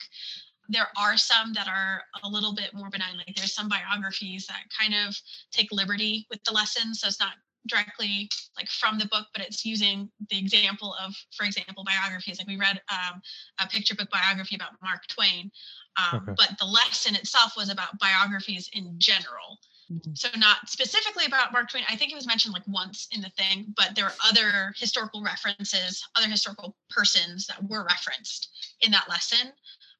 There 0.69 0.87
are 0.97 1.17
some 1.17 1.53
that 1.53 1.67
are 1.67 2.03
a 2.23 2.29
little 2.29 2.53
bit 2.53 2.73
more 2.73 2.89
benign 2.89 3.17
like 3.17 3.35
there's 3.35 3.53
some 3.53 3.69
biographies 3.69 4.47
that 4.47 4.63
kind 4.77 4.93
of 4.93 5.15
take 5.51 5.71
liberty 5.71 6.25
with 6.29 6.43
the 6.43 6.53
lessons 6.53 7.01
so 7.01 7.07
it's 7.07 7.19
not 7.19 7.33
directly 7.67 8.29
like 8.55 8.69
from 8.69 8.97
the 8.97 9.07
book 9.07 9.27
but 9.33 9.43
it's 9.45 9.65
using 9.65 10.09
the 10.29 10.37
example 10.37 10.95
of 11.03 11.13
for 11.35 11.45
example 11.45 11.83
biographies. 11.85 12.39
Like 12.39 12.47
we 12.47 12.57
read 12.57 12.81
um, 12.91 13.21
a 13.61 13.67
picture 13.67 13.95
book 13.95 14.09
biography 14.11 14.55
about 14.55 14.71
mark 14.81 15.07
twain 15.07 15.51
um, 15.97 16.21
okay. 16.21 16.33
but 16.37 16.57
the 16.59 16.65
lesson 16.65 17.15
itself 17.15 17.53
was 17.57 17.69
about 17.69 17.99
biographies 17.99 18.69
in 18.73 18.95
general 18.97 19.59
Mm-hmm. 19.91 20.15
So 20.15 20.29
not 20.37 20.67
specifically 20.67 21.25
about 21.25 21.53
Mark 21.53 21.69
Twain. 21.69 21.83
I 21.89 21.95
think 21.95 22.11
it 22.11 22.15
was 22.15 22.27
mentioned 22.27 22.53
like 22.53 22.67
once 22.67 23.07
in 23.11 23.21
the 23.21 23.29
thing, 23.29 23.73
but 23.75 23.95
there 23.95 24.05
are 24.05 24.15
other 24.27 24.73
historical 24.77 25.23
references, 25.23 26.03
other 26.15 26.27
historical 26.27 26.75
persons 26.89 27.47
that 27.47 27.63
were 27.69 27.85
referenced 27.85 28.49
in 28.81 28.91
that 28.91 29.09
lesson. 29.09 29.53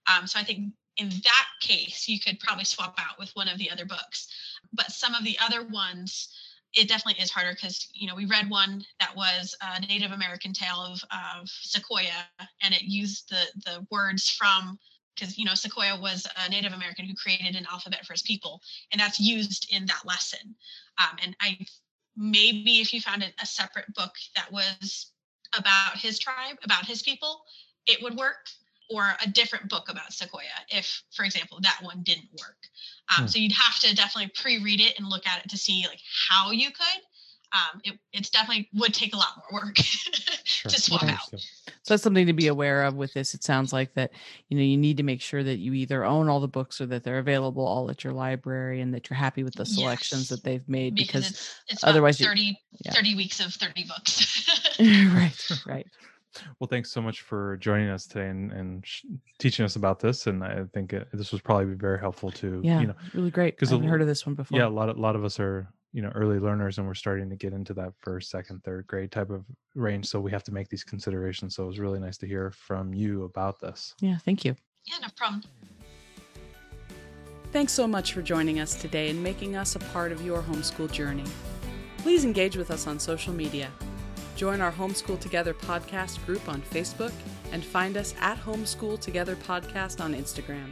Um, 0.07 0.27
so 0.27 0.39
I 0.39 0.43
think 0.43 0.73
in 0.97 1.09
that 1.09 1.47
case, 1.61 2.07
you 2.07 2.19
could 2.19 2.39
probably 2.39 2.65
swap 2.65 2.99
out 2.99 3.19
with 3.19 3.31
one 3.35 3.47
of 3.47 3.57
the 3.57 3.69
other 3.69 3.85
books. 3.85 4.27
But 4.73 4.91
some 4.91 5.13
of 5.13 5.23
the 5.23 5.37
other 5.39 5.63
ones, 5.67 6.29
it 6.73 6.89
definitely 6.89 7.21
is 7.23 7.31
harder 7.31 7.53
because 7.53 7.87
you 7.93 8.07
know 8.07 8.15
we 8.15 8.25
read 8.25 8.49
one 8.49 8.83
that 8.99 9.15
was 9.15 9.55
a 9.61 9.79
Native 9.79 10.11
American 10.11 10.53
tale 10.53 10.79
of, 10.79 11.01
of 11.11 11.47
Sequoyah, 11.47 12.25
and 12.61 12.73
it 12.73 12.83
used 12.83 13.29
the 13.29 13.45
the 13.65 13.87
words 13.89 14.29
from 14.29 14.77
because 15.17 15.37
you 15.37 15.45
know 15.45 15.53
Sequoyah 15.53 16.01
was 16.01 16.27
a 16.45 16.49
Native 16.49 16.73
American 16.73 17.05
who 17.05 17.15
created 17.15 17.55
an 17.55 17.65
alphabet 17.71 18.05
for 18.05 18.13
his 18.13 18.21
people, 18.21 18.61
and 18.91 18.99
that's 18.99 19.19
used 19.19 19.67
in 19.71 19.85
that 19.87 20.01
lesson. 20.05 20.55
Um, 20.99 21.17
and 21.23 21.35
I 21.41 21.57
maybe 22.15 22.79
if 22.79 22.93
you 22.93 23.01
found 23.01 23.23
a, 23.23 23.45
separate 23.45 23.93
book 23.93 24.13
that 24.35 24.51
was 24.51 25.11
about 25.57 25.97
his 25.97 26.17
tribe, 26.17 26.57
about 26.63 26.85
his 26.85 27.01
people, 27.01 27.41
it 27.85 28.01
would 28.01 28.15
work. 28.15 28.47
Or 28.89 29.03
a 29.21 29.27
different 29.27 29.67
book 29.67 29.89
about 29.89 30.11
Sequoyah, 30.11 30.63
if, 30.69 31.03
for 31.13 31.25
example, 31.25 31.59
that 31.61 31.79
one 31.81 32.03
didn't 32.03 32.29
work. 32.39 32.55
Um, 33.17 33.25
hmm. 33.25 33.27
So 33.27 33.37
you'd 33.37 33.51
have 33.51 33.77
to 33.81 33.93
definitely 33.93 34.31
pre-read 34.33 34.79
it 34.79 34.97
and 34.97 35.09
look 35.09 35.27
at 35.27 35.43
it 35.43 35.49
to 35.49 35.57
see 35.57 35.85
like 35.89 35.99
how 36.29 36.51
you 36.51 36.67
could. 36.67 37.01
Um, 37.53 37.81
it, 37.83 37.97
it's 38.11 38.29
definitely 38.29 38.69
would 38.73 38.93
take 38.93 39.13
a 39.13 39.17
lot 39.17 39.29
more 39.51 39.61
work 39.61 39.77
sure. 39.77 40.69
to 40.69 40.81
swap 40.81 41.03
out. 41.03 41.19
So 41.29 41.93
that's 41.93 42.03
something 42.03 42.27
to 42.27 42.33
be 42.33 42.47
aware 42.47 42.83
of 42.83 42.95
with 42.95 43.13
this. 43.13 43.33
It 43.33 43.43
sounds 43.43 43.71
like 43.71 43.93
that, 43.93 44.11
you 44.49 44.57
know, 44.57 44.63
you 44.63 44.77
need 44.77 44.97
to 44.97 45.03
make 45.03 45.21
sure 45.21 45.43
that 45.43 45.57
you 45.57 45.73
either 45.73 46.03
own 46.03 46.27
all 46.27 46.39
the 46.39 46.47
books 46.47 46.81
or 46.81 46.85
that 46.87 47.03
they're 47.03 47.19
available 47.19 47.65
all 47.65 47.89
at 47.89 48.03
your 48.03 48.13
library 48.13 48.81
and 48.81 48.93
that 48.93 49.09
you're 49.09 49.17
happy 49.17 49.43
with 49.43 49.55
the 49.55 49.65
selections 49.65 50.23
yes. 50.23 50.29
that 50.29 50.43
they've 50.43 50.67
made 50.67 50.95
because, 50.95 51.07
because 51.07 51.29
it's, 51.29 51.61
it's 51.69 51.83
otherwise 51.83 52.19
30, 52.19 52.41
you, 52.41 52.53
yeah. 52.85 52.91
30 52.91 53.15
weeks 53.15 53.39
of 53.39 53.53
30 53.53 53.85
books. 53.85 54.77
right, 54.79 55.49
right. 55.65 55.87
Well, 56.59 56.67
thanks 56.67 56.91
so 56.91 57.01
much 57.01 57.21
for 57.21 57.57
joining 57.57 57.89
us 57.89 58.05
today 58.05 58.29
and, 58.29 58.51
and 58.51 58.85
sh- 58.85 59.05
teaching 59.39 59.65
us 59.65 59.75
about 59.75 59.99
this. 59.99 60.27
And 60.27 60.43
I 60.43 60.65
think 60.73 60.93
it, 60.93 61.07
this 61.13 61.31
was 61.31 61.41
probably 61.41 61.73
very 61.73 61.99
helpful 61.99 62.29
to, 62.31 62.61
yeah, 62.63 62.81
you 62.81 62.87
know, 62.87 62.95
really 63.13 63.31
great. 63.31 63.55
Because 63.55 63.73
I've 63.73 63.83
heard 63.83 64.01
of 64.01 64.07
this 64.07 64.25
one 64.25 64.35
before. 64.35 64.59
Yeah, 64.59 64.67
a 64.67 64.69
lot 64.69 64.89
of, 64.89 64.97
a 64.97 65.01
lot 65.01 65.15
of 65.15 65.23
us 65.23 65.39
are, 65.39 65.67
you 65.93 66.01
know, 66.01 66.11
early 66.15 66.39
learners 66.39 66.77
and 66.77 66.87
we're 66.87 66.93
starting 66.93 67.29
to 67.29 67.35
get 67.35 67.53
into 67.53 67.73
that 67.75 67.93
first, 67.99 68.29
second, 68.29 68.63
third 68.63 68.87
grade 68.87 69.11
type 69.11 69.29
of 69.29 69.45
range. 69.75 70.07
So 70.07 70.19
we 70.19 70.31
have 70.31 70.43
to 70.43 70.51
make 70.51 70.69
these 70.69 70.83
considerations. 70.83 71.55
So 71.55 71.63
it 71.63 71.67
was 71.67 71.79
really 71.79 71.99
nice 71.99 72.17
to 72.19 72.27
hear 72.27 72.51
from 72.51 72.93
you 72.93 73.23
about 73.23 73.59
this. 73.59 73.93
Yeah, 74.01 74.17
thank 74.17 74.45
you. 74.45 74.55
Yeah, 74.85 74.97
no 75.01 75.07
problem. 75.15 75.43
Thanks 77.51 77.73
so 77.73 77.87
much 77.87 78.13
for 78.13 78.21
joining 78.21 78.59
us 78.59 78.75
today 78.75 79.09
and 79.09 79.23
making 79.23 79.55
us 79.55 79.75
a 79.75 79.79
part 79.79 80.11
of 80.11 80.21
your 80.21 80.41
homeschool 80.41 80.91
journey. 80.91 81.23
Please 81.99 82.25
engage 82.25 82.57
with 82.57 82.71
us 82.71 82.87
on 82.87 82.99
social 82.99 83.33
media 83.33 83.69
Join 84.37 84.61
our 84.61 84.71
Homeschool 84.71 85.19
Together 85.19 85.55
podcast 85.55 86.23
group 86.27 86.47
on 86.47 86.61
Facebook 86.61 87.11
and 87.51 87.65
find 87.65 87.97
us 87.97 88.13
at 88.21 88.37
Homeschool 88.37 88.99
Together 88.99 89.35
Podcast 89.35 89.99
on 89.99 90.13
Instagram. 90.13 90.71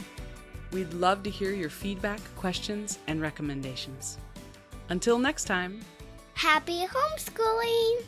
We'd 0.72 0.94
love 0.94 1.24
to 1.24 1.32
hear 1.32 1.52
your 1.52 1.72
feedback, 1.72 2.20
questions, 2.36 3.00
and 3.08 3.20
recommendations. 3.20 4.20
Until 4.90 5.18
next 5.18 5.46
time, 5.46 5.82
happy 6.34 6.86
homeschooling! 6.86 8.04